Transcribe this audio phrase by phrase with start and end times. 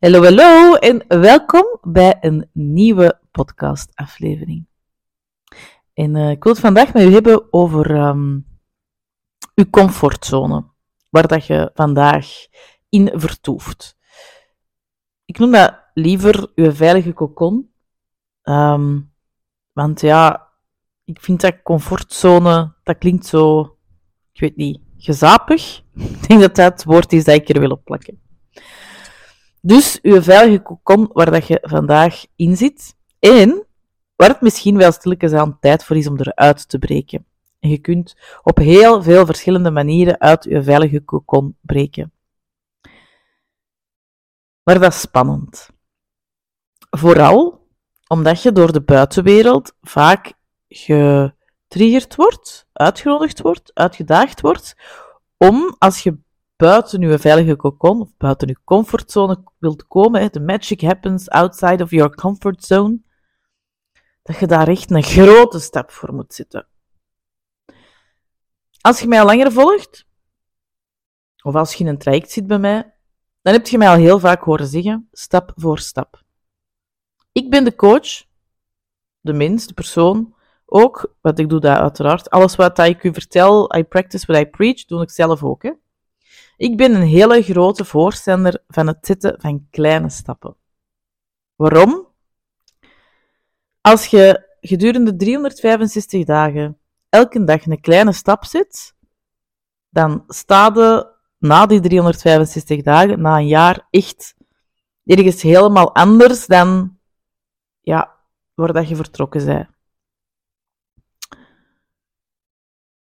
[0.00, 4.66] Hallo, hallo en welkom bij een nieuwe podcastaflevering.
[5.92, 8.46] En uh, ik wil het vandaag met u hebben over um,
[9.54, 10.64] uw comfortzone,
[11.08, 12.26] waar dat je vandaag
[12.88, 13.96] in vertoeft.
[15.24, 17.72] Ik noem dat liever uw veilige kokon,
[18.42, 19.12] um,
[19.72, 20.48] want ja,
[21.04, 23.60] ik vind dat comfortzone, dat klinkt zo,
[24.32, 25.82] ik weet niet, gezapig.
[26.20, 28.20] Ik denk dat dat het woord is dat ik er wil op plakken.
[29.60, 32.96] Dus uw veilige kokon waar dat je vandaag in zit.
[33.18, 33.66] En
[34.16, 37.26] waar het misschien wel stilletjes aan tijd voor is om eruit te breken.
[37.58, 42.12] En je kunt op heel veel verschillende manieren uit je veilige kokon breken.
[44.62, 45.70] Maar dat is spannend.
[46.90, 47.68] Vooral
[48.06, 50.32] omdat je door de buitenwereld vaak
[50.68, 54.76] getriggerd wordt, uitgenodigd wordt, uitgedaagd wordt,
[55.36, 56.18] om als je
[56.60, 61.90] buiten je veilige kokon, of buiten je comfortzone wilt komen, the magic happens outside of
[61.90, 63.00] your comfort zone,
[64.22, 66.66] dat je daar echt een grote stap voor moet zetten.
[68.80, 70.06] Als je mij langer volgt,
[71.42, 72.94] of als je in een traject zit bij mij,
[73.42, 76.22] dan heb je mij al heel vaak horen zeggen, stap voor stap.
[77.32, 78.24] Ik ben de coach,
[79.20, 80.34] de mens, de persoon,
[80.66, 84.46] ook, wat ik doe dat uiteraard, alles wat ik u vertel, I practice what I
[84.46, 85.62] preach, doe ik zelf ook.
[85.62, 85.72] Hè.
[86.60, 90.56] Ik ben een hele grote voorstander van het zetten van kleine stappen.
[91.56, 92.08] Waarom?
[93.80, 98.94] Als je gedurende 365 dagen elke dag een kleine stap zet,
[99.88, 104.34] dan staat je na die 365 dagen, na een jaar, echt
[105.04, 106.98] ergens helemaal anders dan
[107.80, 108.16] ja,
[108.54, 109.68] waar dat je vertrokken bent.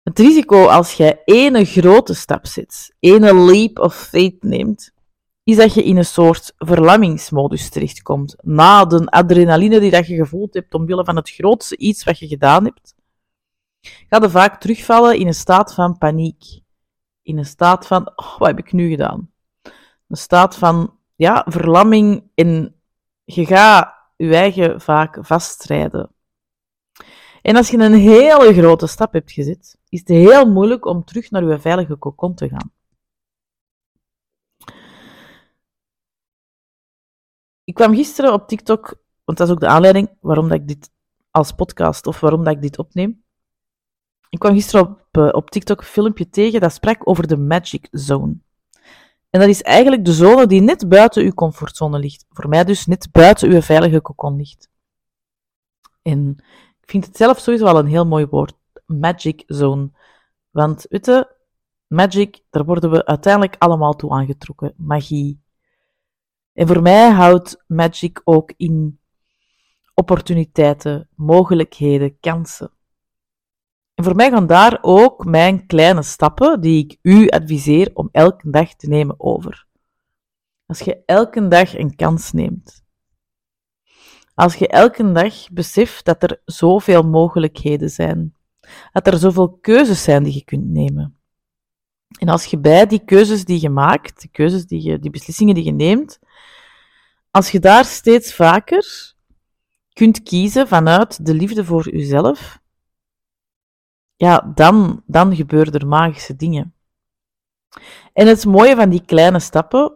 [0.06, 4.92] Het risico als jij ene grote stap zet, ene leap of faith neemt,
[5.44, 8.36] is dat je in een soort verlammingsmodus terechtkomt.
[8.42, 12.27] Na de adrenaline die dat je gevoeld hebt omwille van het grootste iets wat je
[12.27, 12.94] gedaan hebt,
[14.08, 16.45] ga je vaak terugvallen in een staat van paniek.
[17.22, 19.30] In een staat van, oh, wat heb ik nu gedaan?
[20.08, 22.74] Een staat van, ja, verlamming en
[23.24, 26.11] je gaat je eigen vaak vastrijden.
[27.46, 31.30] En als je een hele grote stap hebt gezet, is het heel moeilijk om terug
[31.30, 32.73] naar je veilige kokon te gaan.
[37.64, 40.90] Ik kwam gisteren op TikTok, want dat is ook de aanleiding waarom dat ik dit
[41.30, 43.24] als podcast of waarom dat ik dit opneem.
[44.29, 47.89] Ik kwam gisteren op, eh, op TikTok een filmpje tegen dat sprak over de Magic
[47.90, 48.36] Zone.
[49.30, 52.27] En dat is eigenlijk de zone die net buiten uw comfortzone ligt.
[52.28, 54.68] Voor mij dus net buiten uw veilige kokon ligt.
[56.02, 56.36] En
[56.80, 58.55] ik vind het zelf sowieso wel een heel mooi woord.
[58.86, 59.91] Magic Zone.
[60.51, 61.27] Want, weet
[61.86, 64.74] magic, daar worden we uiteindelijk allemaal toe aangetrokken.
[64.77, 65.41] Magie.
[66.52, 69.01] En voor mij houdt magic ook in
[69.95, 72.70] opportuniteiten, mogelijkheden, kansen.
[73.95, 78.51] En voor mij gaan daar ook mijn kleine stappen die ik u adviseer om elke
[78.51, 79.67] dag te nemen over.
[80.67, 82.85] Als je elke dag een kans neemt,
[84.35, 88.36] als je elke dag beseft dat er zoveel mogelijkheden zijn,
[88.92, 91.18] dat er zoveel keuzes zijn die je kunt nemen.
[92.18, 95.54] En als je bij die keuzes die je maakt, die keuzes die je, die beslissingen
[95.54, 96.18] die je neemt,
[97.30, 99.14] als je daar steeds vaker
[99.92, 102.60] kunt kiezen vanuit de liefde voor jezelf,
[104.16, 106.74] ja, dan, dan gebeuren er magische dingen.
[108.12, 109.92] En het mooie van die kleine stappen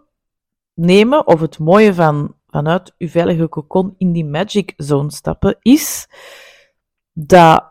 [0.75, 6.09] nemen, of het mooie van vanuit uw veilige kokon in die magic zone stappen, is
[7.13, 7.70] dat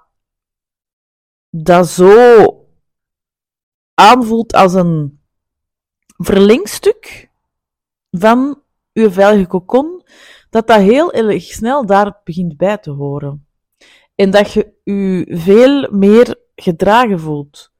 [1.50, 2.54] dat zo
[3.94, 5.22] aanvoelt als een
[6.18, 7.30] verlengstuk
[8.12, 10.04] van uw veilige kokon,
[10.50, 13.48] dat dat heel erg snel daar begint bij te horen.
[14.16, 17.72] En dat je u veel meer gedragen voelt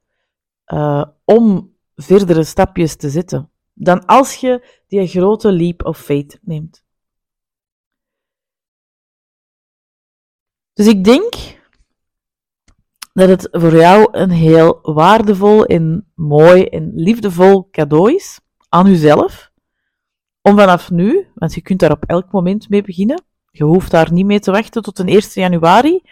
[0.66, 6.84] uh, om verdere stapjes te zetten, dan als je die grote leap of faith neemt.
[10.72, 11.59] Dus ik denk
[13.12, 19.50] dat het voor jou een heel waardevol en mooi en liefdevol cadeau is aan jezelf.
[20.42, 23.22] Om vanaf nu, want je kunt daar op elk moment mee beginnen.
[23.50, 26.02] Je hoeft daar niet mee te wachten tot een 1 januari.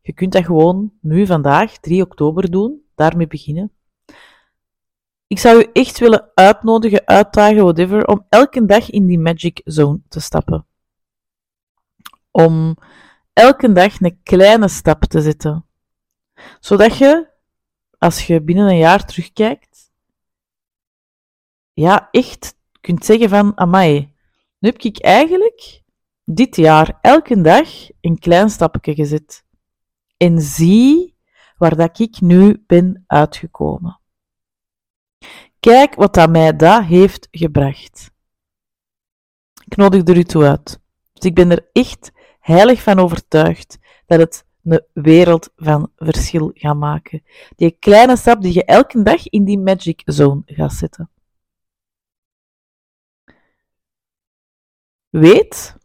[0.00, 3.72] Je kunt dat gewoon nu, vandaag, 3 oktober doen, daarmee beginnen.
[5.26, 10.00] Ik zou je echt willen uitnodigen, uitdagen, whatever, om elke dag in die magic zone
[10.08, 10.66] te stappen.
[12.30, 12.76] Om
[13.32, 15.65] elke dag een kleine stap te zetten.
[16.60, 17.28] Zodat je,
[17.98, 19.90] als je binnen een jaar terugkijkt,
[21.72, 24.14] ja, echt kunt zeggen van, amai,
[24.58, 25.82] Nu heb ik eigenlijk
[26.24, 27.68] dit jaar elke dag
[28.00, 29.44] een klein stapje gezet.
[30.16, 31.16] En zie
[31.56, 34.00] waar dat ik nu ben uitgekomen.
[35.60, 38.10] Kijk wat dat mij dat heeft gebracht.
[39.64, 40.80] Ik nodig er u toe uit.
[41.12, 46.76] Dus ik ben er echt heilig van overtuigd dat het een wereld van verschil gaat
[46.76, 47.22] maken.
[47.56, 51.10] Die kleine stap die je elke dag in die magic zone gaat zetten.
[55.08, 55.76] Weet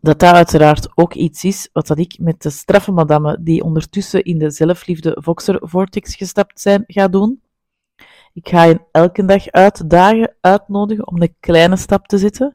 [0.00, 4.22] dat dat uiteraard ook iets is wat dat ik met de straffe madame die ondertussen
[4.24, 7.42] in de zelfliefde Voxer Vortex gestapt zijn, ga doen.
[8.32, 12.54] Ik ga je elke dag uitdagen, uitnodigen om een kleine stap te zetten.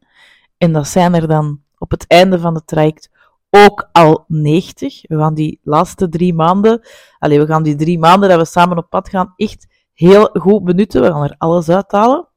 [0.58, 3.10] En dat zijn er dan op het einde van het traject
[3.50, 5.01] ook al 90.
[5.07, 6.81] We gaan die laatste drie maanden,
[7.19, 10.63] allez, we gaan die drie maanden dat we samen op pad gaan, echt heel goed
[10.63, 11.01] benutten.
[11.01, 12.27] We gaan er alles uithalen.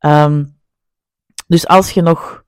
[0.00, 0.58] Um,
[1.46, 2.44] dus als je nog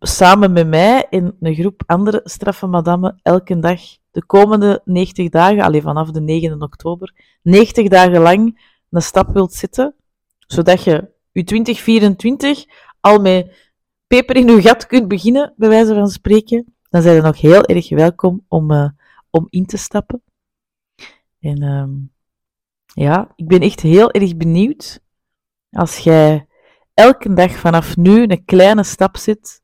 [0.00, 3.80] samen met mij in een groep andere straffe madammen elke dag
[4.10, 8.60] de komende 90 dagen, alleen vanaf de 9 oktober, 90 dagen lang
[8.90, 9.94] een stap wilt zetten,
[10.46, 12.64] zodat je je 2024
[13.00, 13.67] al met
[14.08, 17.64] peper in je gat kunt beginnen, bij wijze van spreken, dan zijn je nog heel
[17.64, 18.88] erg welkom om, uh,
[19.30, 20.22] om in te stappen.
[21.40, 21.84] En uh,
[23.04, 25.00] ja, ik ben echt heel erg benieuwd
[25.70, 26.46] als jij
[26.94, 29.62] elke dag vanaf nu een kleine stap zet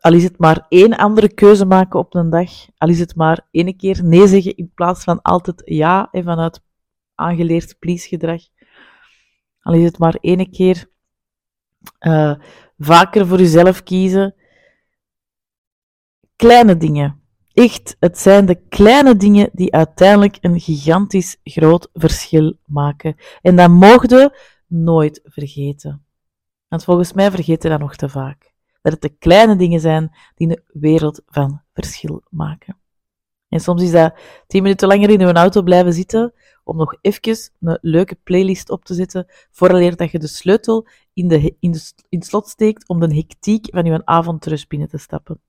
[0.00, 3.46] al is het maar één andere keuze maken op een dag, al is het maar
[3.50, 6.60] één keer nee zeggen in plaats van altijd ja en vanuit
[7.14, 8.42] aangeleerd please-gedrag.
[9.62, 10.88] Al is het maar één keer
[12.00, 12.34] uh,
[12.80, 14.34] vaker voor jezelf kiezen.
[16.36, 17.20] Kleine dingen.
[17.52, 23.16] Echt, het zijn de kleine dingen die uiteindelijk een gigantisch groot verschil maken.
[23.42, 24.32] En dat mogen
[24.66, 26.04] nooit vergeten.
[26.68, 28.50] Want volgens mij vergeten dat nog te vaak
[28.82, 32.78] dat het de kleine dingen zijn die een wereld van verschil maken.
[33.48, 34.14] En soms is dat
[34.46, 36.32] tien minuten langer in uw auto blijven zitten
[36.64, 40.86] om nog even een leuke playlist op te zetten, vooraleer dat je de sleutel
[41.20, 41.56] in, de,
[42.08, 45.40] in, slot steekt om de hectiek van je avondrust binnen te stappen.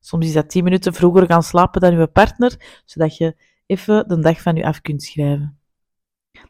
[0.00, 3.36] Soms is dat tien minuten vroeger gaan slapen dan je partner, zodat je
[3.66, 5.58] even de dag van je af kunt schrijven.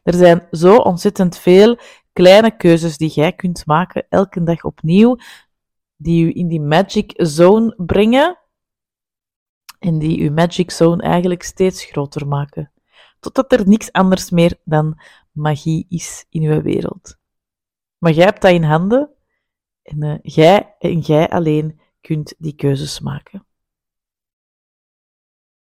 [0.03, 1.77] Er zijn zo ontzettend veel
[2.13, 5.17] kleine keuzes die jij kunt maken, elke dag opnieuw,
[5.95, 8.39] die u in die magic zone brengen
[9.79, 12.71] en die uw magic zone eigenlijk steeds groter maken.
[13.19, 14.99] Totdat er niks anders meer dan
[15.31, 17.17] magie is in uw wereld.
[18.05, 19.09] Maar jij hebt dat in handen
[19.83, 23.45] en uh, jij en jij alleen kunt die keuzes maken.